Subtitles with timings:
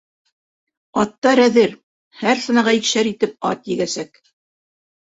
[1.01, 1.77] Аттар әҙер.
[2.23, 4.25] һәр санаға икешәр итеп ат егәсәк.